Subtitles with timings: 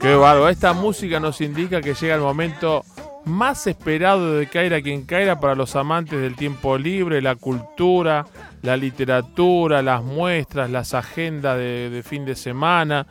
[0.00, 2.84] Qué bárbaro, esta música nos indica que llega el momento
[3.24, 8.26] más esperado de Caira quien Caira para los amantes del tiempo libre, la cultura,
[8.62, 13.06] la literatura, las muestras, las agendas de, fin de semana.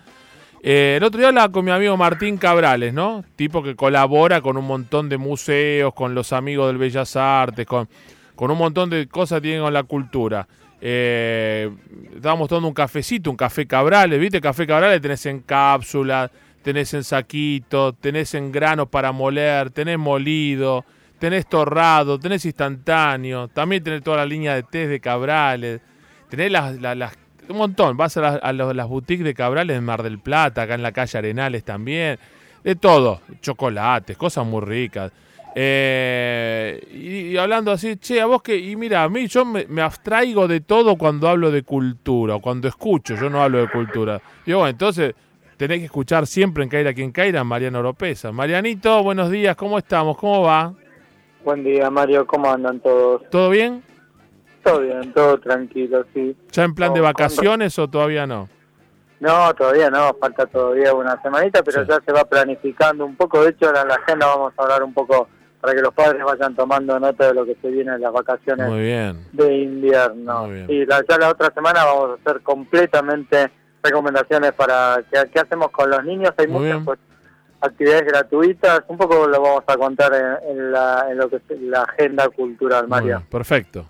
[0.64, 3.24] Eh, el otro día hablaba con mi amigo Martín Cabrales, ¿no?
[3.36, 7.88] Tipo que colabora con un montón de museos, con los amigos del Bellas Artes, con,
[8.36, 10.48] con un montón de cosas que tienen con la cultura.
[10.80, 11.70] Eh,
[12.16, 14.42] estábamos tomando un cafecito, un café Cabrales, ¿viste?
[14.42, 16.30] Café Cabrales tenés en cápsula,
[16.62, 20.86] tenés en saquito, tenés en granos para moler, tenés molido,
[21.20, 25.82] tenés torrado, tenés instantáneo, también tenés toda la línea de test de Cabrales,
[26.30, 27.18] tenés las, las,
[27.50, 30.84] un montón, vas a, a las boutiques de Cabrales en Mar del Plata, acá en
[30.84, 32.20] la calle Arenales también,
[32.64, 35.12] de todo, chocolates, cosas muy ricas.
[35.60, 40.48] Eh, y, hablando así, che, a vos que, y mira, a mí yo me, abstraigo
[40.48, 44.22] de todo cuando hablo de cultura, o cuando escucho, yo no hablo de cultura.
[44.46, 45.16] Digo, bueno, entonces
[45.58, 48.32] tenés que escuchar siempre en Caira quien Caira, Mariano Oropesa.
[48.32, 50.16] Marianito, buenos días, ¿cómo estamos?
[50.18, 50.74] ¿Cómo va?
[51.44, 53.28] Buen día, Mario, ¿cómo andan todos?
[53.32, 53.82] ¿Todo bien?
[54.68, 56.36] Todo bien, todo tranquilo, sí.
[56.52, 58.50] ¿Ya en plan de vacaciones o todavía no?
[59.22, 63.44] No, todavía no, falta todavía una semanita, pero ya se va planificando un poco.
[63.44, 65.30] De hecho, ahora en la agenda vamos a hablar un poco
[65.62, 68.70] para que los padres vayan tomando nota de lo que se viene en las vacaciones
[69.32, 70.50] de invierno.
[70.68, 73.50] Y la, ya la otra semana vamos a hacer completamente
[73.82, 76.34] recomendaciones para qué, hacemos con los niños.
[76.38, 77.00] Hay muchas pues,
[77.62, 80.14] actividades gratuitas, un poco lo vamos a contar
[80.46, 83.24] en, la, en lo que es la agenda cultural, María.
[83.32, 83.86] perfecto.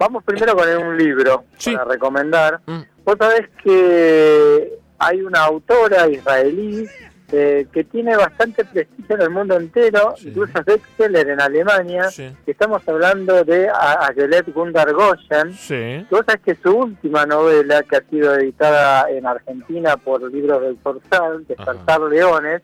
[0.00, 2.60] Vamos primero con un libro para recomendar.
[2.64, 2.80] Mm.
[3.04, 6.88] Vos sabés que hay una autora israelí
[7.30, 12.08] eh, que tiene bastante prestigio en el mundo entero, incluso es bestseller en Alemania,
[12.46, 16.06] estamos hablando de Agelet Gundar Goyen, sí.
[16.44, 22.00] que su última novela, que ha sido editada en Argentina por Libros del Forzal, Despertar
[22.00, 22.62] Leones,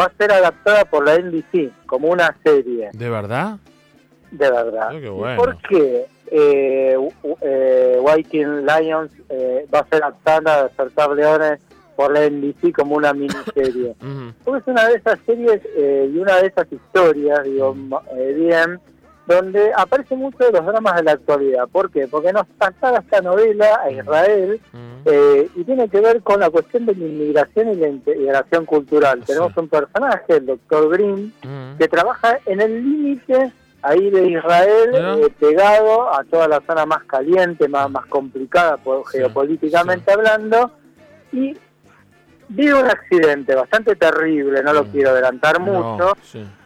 [0.00, 2.88] va a ser adaptada por la NBC como una serie.
[2.94, 3.58] ¿De verdad?
[4.30, 4.90] De verdad.
[5.10, 6.06] Oh, ¿Por qué?
[6.30, 6.96] Eh,
[7.40, 11.60] eh, Viking Lions eh, va a ser adaptada a Despertar Leones
[11.98, 13.96] por la NBC como una miniserie.
[14.44, 17.74] Porque es una de esas series eh, y una de esas historias, digo,
[18.16, 18.78] eh, bien,
[19.26, 21.66] donde aparecen muchos de los dramas de la actualidad.
[21.66, 22.06] ¿Por qué?
[22.06, 24.60] Porque nos traslada esta novela a Israel
[25.04, 29.24] eh, y tiene que ver con la cuestión de la inmigración y la integración cultural.
[29.26, 31.32] Tenemos un personaje, el doctor Green,
[31.78, 33.52] que trabaja en el límite
[33.82, 38.78] ahí de Israel, pegado a toda la zona más caliente, más, más complicada
[39.10, 40.72] geopolíticamente hablando,
[41.32, 41.56] y
[42.48, 44.90] vive un accidente bastante terrible, no lo mm.
[44.90, 46.16] quiero adelantar mucho,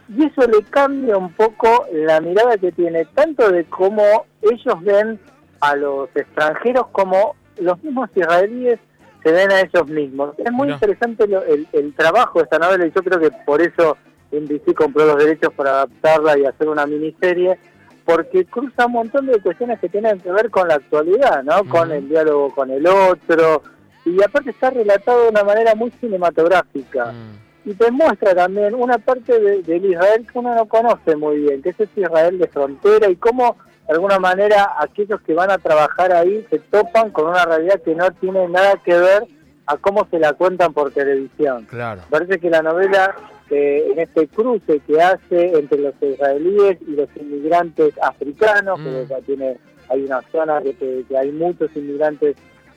[0.09, 5.19] y eso le cambia un poco la mirada que tiene, tanto de cómo ellos ven
[5.61, 8.79] a los extranjeros como los mismos israelíes
[9.23, 10.35] se ven a ellos mismos.
[10.39, 13.97] Es muy interesante el, trabajo de esta novela y yo creo que por eso
[14.33, 17.59] NBC compró los derechos para adaptarla y hacer una miniserie,
[18.05, 21.65] porque cruza un montón de cuestiones que tienen que ver con la actualidad, ¿no?
[21.69, 23.63] Con el diálogo con el otro,
[24.05, 27.13] y aparte está relatado de una manera muy cinematográfica.
[27.13, 27.71] Mm.
[27.71, 31.63] Y te muestra también una parte de, del Israel que uno no conoce muy bien,
[31.63, 33.57] que es ese Israel de frontera y cómo
[33.87, 37.95] de alguna manera aquellos que van a trabajar ahí se topan con una realidad que
[37.95, 39.27] no tiene nada que ver
[39.67, 41.67] a cómo se la cuentan por televisión.
[41.67, 42.03] Claro.
[42.11, 43.15] Parece que la novela,
[43.53, 49.25] en este cruce que hace entre los israelíes y los inmigrantes africanos, que mm.
[49.25, 49.57] tiene,
[49.89, 52.37] hay una zona que hay muchos inmigrantes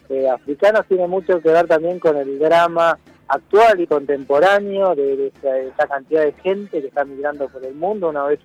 [0.09, 2.97] eh, africanos tiene mucho que ver también con el drama
[3.28, 5.31] actual y contemporáneo de,
[5.74, 8.09] esa, cantidad de gente que está migrando por el mundo.
[8.09, 8.40] Una vez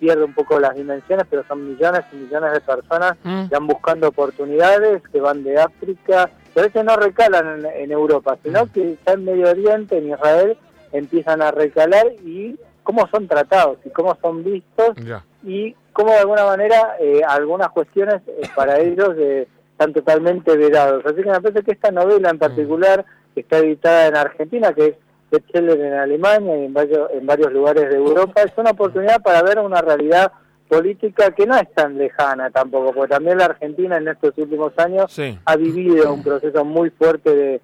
[0.00, 3.48] pierde un poco las dimensiones, pero son millones y millones de personas mm.
[3.48, 8.64] que van buscando oportunidades, que van de África, pero veces no recalan en, Europa, sino
[8.64, 8.68] mm.
[8.70, 10.56] que ya en Medio Oriente, en Israel,
[10.92, 14.96] empiezan a recalar y cómo son tratados y cómo son vistos
[15.44, 19.10] y cómo de alguna manera eh, algunas cuestiones eh, para ellos...
[19.18, 19.48] Eh,
[19.80, 21.04] están totalmente vedados.
[21.06, 23.02] Así que me parece que esta novela en particular,
[23.34, 24.94] que está editada en Argentina, que es
[25.30, 29.42] bestseller en Alemania y en varios, en varios lugares de Europa, es una oportunidad para
[29.42, 30.32] ver una realidad
[30.68, 35.18] política que no es tan lejana tampoco, porque también la Argentina en estos últimos años
[35.46, 37.60] ha vivido un proceso muy fuerte de,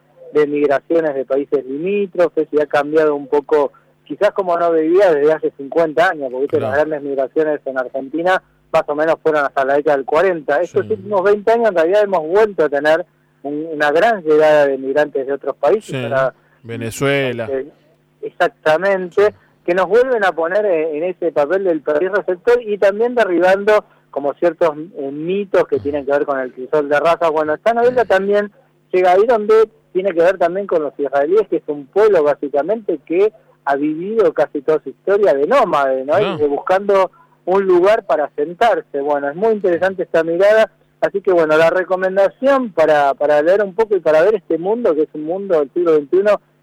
[0.47, 3.73] migraciones de países limítrofes y ha cambiado un poco,
[4.05, 8.43] quizás como no vivía desde hace 50 años, porque las grandes migraciones en Argentina
[8.73, 10.61] más o menos fueron hasta la década del 40.
[10.61, 13.07] Estos últimos 20 años en realidad hemos vuelto a tener
[13.43, 16.11] una gran llegada de migrantes de otros países.
[16.63, 17.49] Venezuela.
[18.21, 19.35] exactamente,
[19.65, 24.35] que nos vuelven a poner en, ese papel del país receptor y también derribando como
[24.35, 27.29] ciertos eh, mitos que tienen que ver con el crisol de raza.
[27.31, 28.51] Bueno, esta novela también
[28.93, 33.01] llega ahí donde tiene que ver también con los israelíes, que es un pueblo básicamente
[33.07, 33.33] que
[33.65, 36.21] ha vivido casi toda su historia de nómade, ¿no?
[36.21, 37.11] Y de buscando
[37.47, 39.01] un lugar para sentarse.
[39.01, 40.71] Bueno, es muy interesante esta mirada.
[41.01, 44.95] Así que bueno, la recomendación para, para leer un poco y para ver este mundo,
[44.95, 46.19] que es un mundo del siglo XXI,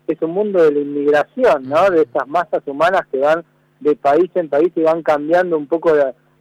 [0.09, 1.89] es un mundo de la inmigración, ¿no?
[1.89, 3.43] De estas masas humanas que van
[3.79, 5.91] de país en país y van cambiando un poco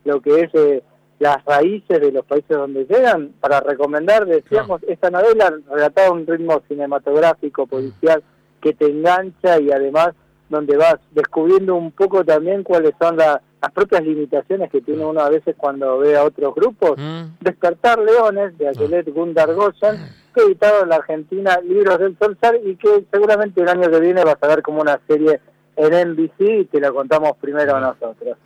[0.05, 0.83] lo que es eh,
[1.23, 3.33] las raíces de los países donde llegan.
[3.41, 8.25] Para recomendar, decíamos, esta novela relatada a un ritmo cinematográfico, policial,
[8.61, 10.15] que te engancha y además
[10.49, 13.41] donde vas descubriendo un poco también cuáles son las
[13.73, 16.99] propias limitaciones que tiene uno a veces cuando ve a otros grupos.
[16.99, 17.39] Mm.
[17.41, 19.99] Despertar Leones, de Aquelet Gundar Gossen,
[20.35, 24.25] que editado en la Argentina Libros del Solsar y que seguramente el año que viene
[24.25, 25.41] vas a ver como una serie
[25.77, 28.37] en NBC y te la contamos primero nosotros.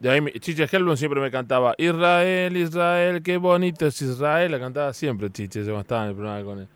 [0.00, 4.92] de ahí, Chiche Helblum siempre me cantaba Israel, Israel, qué bonito es Israel, la cantaba
[4.92, 6.68] siempre Chiche, cuando estaba en el programa con él.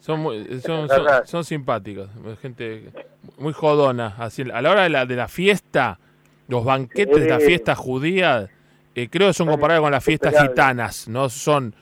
[0.00, 0.88] Son, muy, son,
[1.24, 2.08] son, simpáticos,
[2.40, 2.90] gente
[3.38, 4.16] muy jodona.
[4.18, 6.00] Así, a la hora de la, de la fiesta,
[6.48, 8.48] los banquetes de la fiesta judía,
[8.96, 11.28] eh, creo que son comparados con las fiestas gitanas, ¿no?
[11.28, 11.72] Son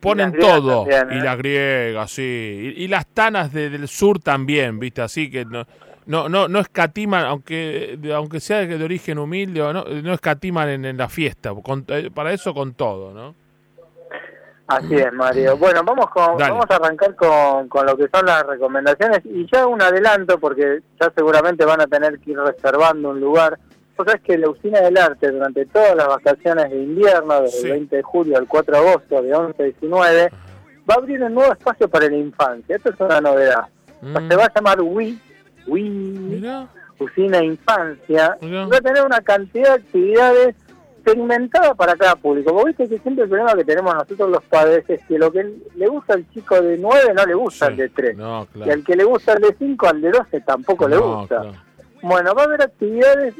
[0.00, 1.22] ponen todo y ¿eh?
[1.22, 5.64] las griegas sí y, las tanas del sur también viste así que no
[6.10, 11.08] no no no escatiman aunque aunque sea de origen humilde no no escatiman en, la
[11.08, 11.52] fiesta
[11.88, 13.34] eh, para eso con todo no
[14.70, 15.56] Así es, Mario.
[15.56, 19.66] Bueno, vamos con, vamos a arrancar con, con lo que son las recomendaciones y ya
[19.66, 23.58] un adelanto porque ya seguramente van a tener que ir reservando un lugar.
[23.96, 27.70] Vos sabés que la Usina del Arte durante todas las vacaciones de invierno, desde el
[27.72, 30.30] 20 de julio al 4 de agosto, de 11 a 19,
[30.88, 32.76] va a abrir un nuevo espacio para la infancia.
[32.76, 33.66] Esto es una novedad.
[34.02, 34.28] Mm.
[34.28, 35.18] Se va a llamar Wii,
[35.66, 35.99] Wii,
[36.98, 38.36] Usina Infancia.
[38.42, 40.56] Va a tener una cantidad de actividades
[41.04, 42.52] segmentada para cada público.
[42.52, 45.50] Vos viste que siempre el problema que tenemos nosotros los padres es que lo que
[45.74, 48.16] le gusta al chico de 9 no le gusta al de 3.
[48.54, 51.52] Y al que le gusta al de 5, al de 12 tampoco le gusta.
[52.02, 53.34] Bueno, va a haber actividades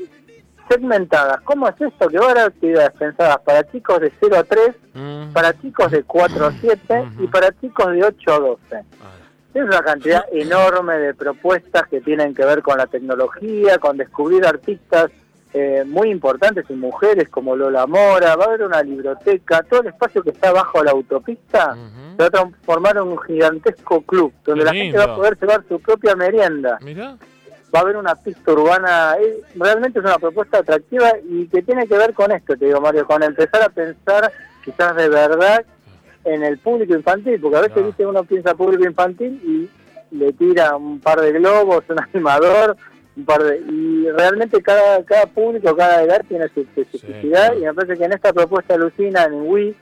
[0.69, 1.41] segmentadas.
[1.43, 2.09] ¿Cómo es esto?
[2.09, 5.33] Que va a haber actividades pensadas para chicos de 0 a 3, mm.
[5.33, 8.85] para chicos de 4 a 7 y para chicos de 8 a 12.
[9.53, 14.47] Es una cantidad enorme de propuestas que tienen que ver con la tecnología, con descubrir
[14.47, 15.11] artistas
[15.53, 19.89] eh, muy importantes y mujeres como Lola Mora, va a haber una biblioteca, todo el
[19.89, 24.65] espacio que está bajo la autopista se va a transformar en un gigantesco club donde
[24.65, 26.79] la gente va a poder llevar su propia merienda.
[27.75, 31.89] Va a haber una pista urbana, eh, realmente es una propuesta atractiva y que tiene
[31.89, 34.31] que ver con esto, te digo Mario, con empezar a pensar
[34.65, 35.65] quizás de verdad
[36.25, 40.77] en el público infantil, porque a veces dice uno piensa público infantil y le tira
[40.77, 42.77] un par de globos, un animador,
[43.69, 48.13] y realmente cada, cada público, cada edad tiene su especificidad y me parece que en
[48.13, 49.77] esta propuesta Lucina en Wii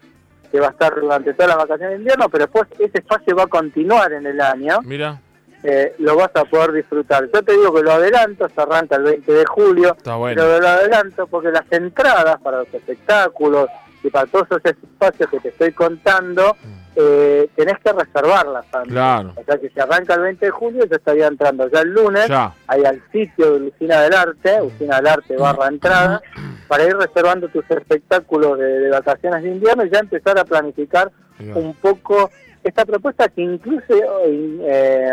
[0.51, 3.43] que va a estar durante todas las vacaciones de invierno, pero después ese espacio va
[3.45, 4.79] a continuar en el año.
[4.83, 5.21] Mira.
[5.63, 7.29] Eh, lo vas a poder disfrutar.
[7.35, 11.27] Yo te digo que lo adelanto, se arranca el 20 de julio, pero lo adelanto
[11.27, 13.69] porque las entradas para los espectáculos
[14.03, 16.79] y para todos esos espacios que te estoy contando, mm.
[16.97, 19.33] eh, tenés que reservarlas Claro.
[19.37, 21.69] O sea que si arranca el 20 de julio, yo estaría entrando.
[21.69, 22.31] Ya el lunes,
[22.67, 26.23] ahí al sitio de Lucina del Arte, Lucina del Arte barra entrada,
[26.69, 31.11] para ir reservando tus espectáculos de, vacaciones de invierno y ya empezar a planificar
[31.55, 32.31] un poco
[32.65, 33.95] esta propuesta que incluso
[34.27, 35.13] eh,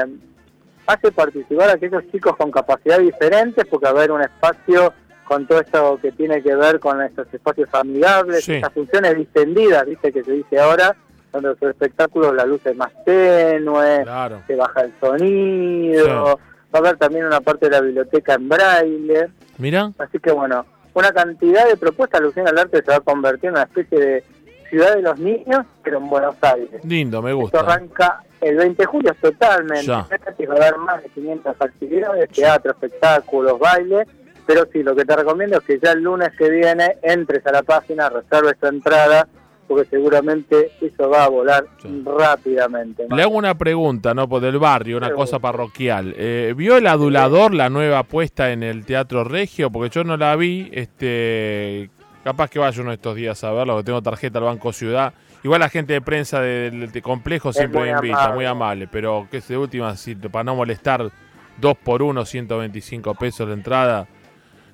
[0.88, 4.94] hace participar a aquellos chicos con capacidad diferentes, porque va a haber un espacio
[5.28, 10.12] con todo esto que tiene que ver con estos espacios amigables, estas funciones distendidas, viste
[10.12, 10.96] que se dice ahora,
[11.32, 14.06] donde los espectáculos la luz es más tenue,
[14.48, 16.40] se baja el sonido,
[16.74, 19.28] va a haber también una parte de la biblioteca en braille.
[19.58, 19.92] Mira.
[19.98, 23.56] Así que bueno, una cantidad de propuestas, Lucina al Arte se va a convertir en
[23.56, 24.24] una especie de
[24.70, 26.84] ciudad de los niños, pero en Buenos Aires.
[26.84, 27.60] Lindo, me gusta.
[27.60, 29.92] Esto arranca el 20 de julio totalmente.
[29.92, 34.06] Va a haber más de 500 actividades, teatro, espectáculos, baile.
[34.48, 37.52] Pero sí, lo que te recomiendo es que ya el lunes que viene entres a
[37.52, 39.28] la página, reserves tu entrada
[39.68, 41.66] porque seguramente eso va a volar
[42.04, 43.08] rápidamente.
[43.10, 44.28] Le hago una pregunta, ¿no?
[44.30, 46.14] Por del barrio, una cosa parroquial.
[46.18, 49.72] Eh, ¿Vio el adulador, la nueva apuesta en el Teatro Regio?
[49.72, 51.90] Porque yo no la vi, este
[52.24, 55.14] capaz que vaya uno de estos días a verlo, porque tengo tarjeta al Banco Ciudad.
[55.44, 59.48] Igual la gente de prensa del, complejo siempre me invita, muy amable, pero que es
[59.48, 61.12] de última, si, para no molestar,
[61.58, 64.08] dos por uno, 125 pesos la entrada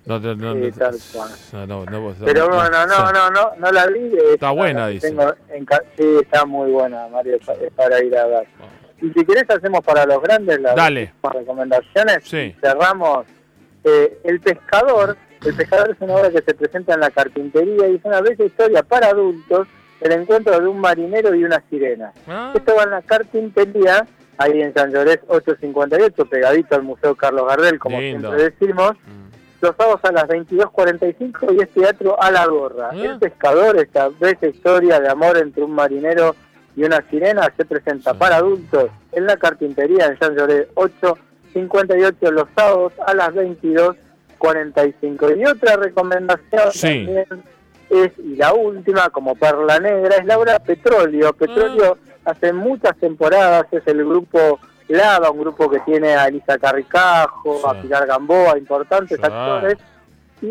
[0.06, 4.12] no, no, no, no, Pero bueno, no, no, no, no la vi.
[4.34, 5.10] Está buena, dice.
[5.98, 7.38] sí, está muy buena, Mario,
[7.76, 8.48] para ir a ver.
[9.02, 11.14] Y si querés hacemos para los grandes las Dale.
[11.24, 12.24] recomendaciones.
[12.62, 13.26] Cerramos.
[13.84, 17.96] Eh, el pescador El pescador es una obra que se presenta en la carpintería y
[17.96, 19.68] es una bella historia para adultos,
[20.02, 22.12] el encuentro de un marinero y una sirena.
[22.28, 22.54] Ah.
[22.56, 24.06] Esto va en la carpintería,
[24.38, 28.92] ahí en San Llorés 858, pegadito al Museo Carlos Gardel, como siempre decimos.
[28.92, 29.31] Mm.
[29.62, 32.90] Los sábados a las 22.45 y es teatro a la gorra.
[32.92, 32.96] Ah.
[32.96, 36.36] El pescador, esta bella historia de amor entre un marinero
[36.76, 42.48] y una sirena, se presenta para adultos en la carpintería en San Llorés 858 los
[42.56, 45.38] sábados a las 22.45.
[45.38, 47.28] Y otra recomendación también
[47.92, 51.34] es, y la última, como perla negra, es Laura Petróleo.
[51.34, 52.32] Petróleo ah.
[52.32, 54.60] hace muchas temporadas es el grupo
[54.92, 59.78] Lava, un grupo que tiene a Elisa Carricajo, a Pilar Gamboa, importantes actores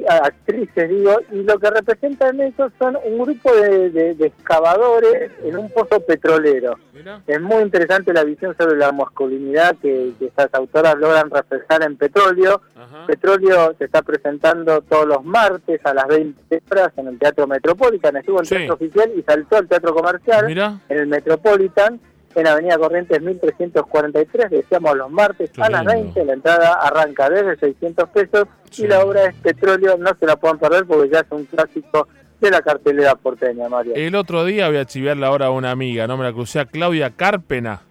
[0.08, 6.00] actrices, digo, y lo que representan eso son un grupo de, excavadores en un pozo
[6.00, 6.78] petrolero.
[7.26, 12.60] Es muy interesante la visión sobre la masculinidad que, estas autoras logran reflejar en Petróleo.
[13.06, 18.16] Petróleo se está presentando todos los martes a las 20 horas en el Teatro Metropolitan.
[18.16, 22.00] Estuvo en el Teatro Oficial y saltó al Teatro Comercial en el Metropolitan
[22.34, 28.08] en Avenida Corrientes 1343, decíamos los martes a las 20, la entrada arranca desde 600
[28.10, 31.44] pesos y la obra es Petróleo, no se la puedan perder porque ya es un
[31.44, 32.08] clásico
[32.40, 33.94] de la cartelera porteña, Mario.
[33.96, 36.60] El otro día voy a chiviar la hora a una amiga, no me la crucé
[36.60, 37.82] a Claudia Cárpena,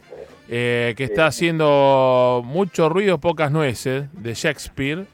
[0.47, 5.05] eh, que está haciendo mucho ruido, pocas nueces, de Shakespeare.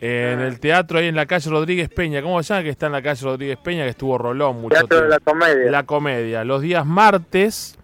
[0.00, 0.46] en ah.
[0.46, 3.02] el teatro ahí en la calle Rodríguez Peña, ¿cómo se llama que está en la
[3.02, 3.84] calle Rodríguez Peña?
[3.84, 5.70] Que estuvo Rolón mucho teatro de la comedia.
[5.70, 6.44] La comedia.
[6.44, 7.78] Los días martes,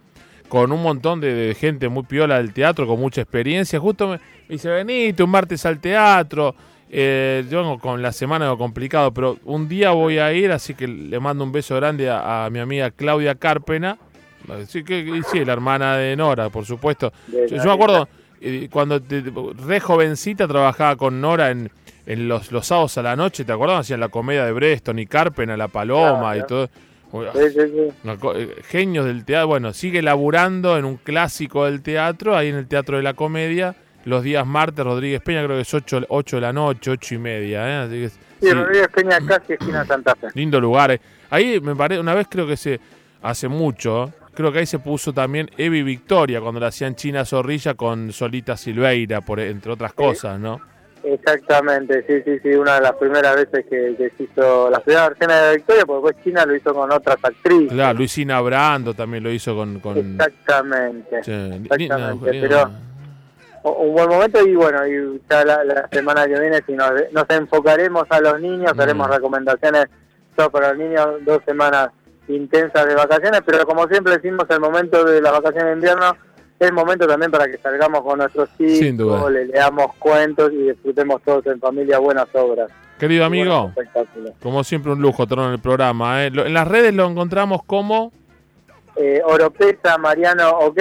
[0.47, 3.79] con un montón de, gente muy piola del teatro, con mucha experiencia.
[3.79, 6.55] Justo me, dice, venite un martes al teatro.
[6.89, 11.19] Eh, yo con la semana complicado, pero un día voy a ir, así que le
[11.19, 13.97] mando un beso grande a, mi amiga Claudia Cárpena.
[14.67, 17.11] Sí, que, sí, la hermana de Nora, por supuesto.
[17.27, 18.07] Yo, me acuerdo,
[18.39, 19.01] eh, cuando
[19.67, 21.69] re jovencita trabajaba con Nora en,
[22.05, 23.81] en los, los sábados a la noche, ¿te acuerdas?
[23.81, 26.69] Hacían la comedia de Breston y Cárpena, La Paloma y todo.
[27.13, 29.47] Eh, genios del teatro.
[29.47, 33.75] Bueno, sigue laburando en un clásico del teatro, ahí en el Teatro de la Comedia,
[34.05, 37.17] los días martes, Rodríguez Peña, creo que es 8, 8 de la noche, 8 y
[37.17, 37.85] media.
[37.85, 38.09] ¿eh?
[38.41, 40.27] sí, Rodríguez Peña casi esquina Santa Fe.
[40.33, 40.91] Lindo lugar.
[40.91, 41.01] Eh.
[41.29, 42.79] Ahí me parece, una vez creo que se,
[43.21, 47.73] hace mucho, creo que ahí se puso también Evi Victoria, cuando la hacían China Zorrilla
[47.73, 50.61] con Solita Silveira, por, entre otras cosas, ¿no?
[51.13, 55.29] Exactamente, sí, sí, sí, una de las primeras veces que, se hizo la primera versión
[55.29, 57.71] de Victoria, porque después China lo hizo con otras actrices.
[57.71, 59.81] Claro, Luisina Brando también lo hizo con...
[59.95, 62.69] Exactamente, exactamente, pero
[63.63, 66.91] un buen momento y bueno, y ya la, semana que viene si nos,
[67.29, 68.81] enfocaremos a los niños, mm.
[68.81, 69.85] haremos recomendaciones
[70.35, 71.89] solo para los niños, dos semanas
[72.27, 76.17] intensas de vacaciones, pero como siempre decimos, el momento de la vacaciones de invierno
[76.59, 81.45] es momento también para que salgamos con nuestros hijos, le leamos cuentos y disfrutemos todos
[81.47, 82.71] en familia buenas obras.
[82.97, 83.71] Querido amigo,
[84.41, 86.23] como siempre un lujo tenerlo en el programa.
[86.23, 86.27] ¿eh?
[86.27, 88.11] En las redes lo encontramos como...
[88.95, 90.79] Eh, Oropesa Mariano OK,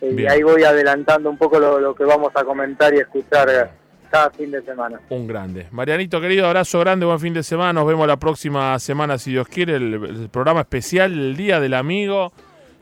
[0.00, 3.72] y ahí voy adelantando un poco lo, que vamos a comentar y escuchar
[4.10, 4.98] cada fin de semana.
[5.10, 5.66] Un grande.
[5.70, 7.74] Marianito, querido, abrazo grande, buen fin de semana.
[7.74, 12.32] Nos vemos la próxima semana, si Dios quiere, el programa especial, el Día del Amigo.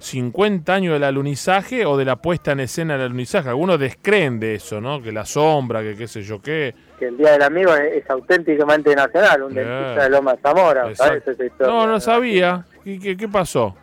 [0.02, 3.48] 50 años del alunizaje o de la puesta en escena del alunizaje.
[3.48, 5.00] Algunos descreen de eso, ¿no?
[5.00, 6.74] Que la sombra, que qué sé yo qué.
[6.98, 11.44] Que el Día del Amigo es, auténticamente nacional, un dentista de Loma Zamora, ¿sabes esa
[11.44, 11.72] historia?
[11.72, 12.64] No, no sabía.
[12.84, 13.76] ¿Qué, qué, pasó?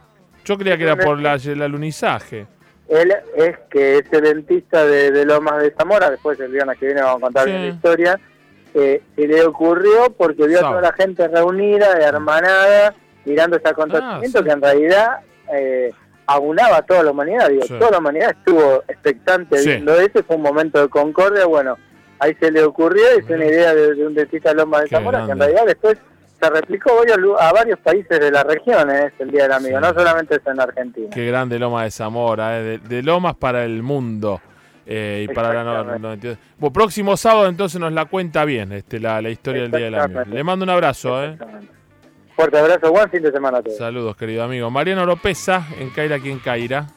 [0.44, 2.48] Yo creía que era por la, el alunizaje.
[2.90, 7.02] Él es que ese dentista de, de Lomas de Zamora, después el viernes que viene
[7.02, 8.20] vamos a contar la historia,
[8.74, 12.94] eh, se le ocurrió porque vio a toda la gente reunida, hermanada,
[13.26, 15.20] mirando ese acontecimiento ah, que en realidad
[15.54, 15.94] eh,
[16.30, 20.44] abunaba a toda la humanidad, digo, toda la humanidad estuvo expectante viendo eso, fue un
[20.44, 21.78] momento de concordia, bueno,
[22.20, 25.40] ahí se le ocurrió, es una idea de, un dentista Loma de Zamora, que en
[25.40, 25.98] realidad después
[26.40, 26.92] se replicó
[27.40, 29.08] a varios países de la región, ¿eh?
[29.08, 31.10] es el Día del Amigo, no solamente es en Argentina.
[31.12, 32.80] Qué grande Loma de Zamora, ¿eh?
[32.80, 34.42] de, Lomas para el mundo.
[34.92, 36.18] Eh, y para la bueno,
[36.74, 40.22] próximo sábado entonces nos la cuenta bien este la, la historia del Día del Amigo.
[40.32, 41.24] Le mando un abrazo.
[41.24, 41.38] ¿eh?
[42.40, 43.78] Fuerte abrazo, buen fin de semana a todos.
[43.78, 44.72] Saludos, querido amigo.
[44.72, 46.88] Mariano Lopeza, en Caira, quien Caira.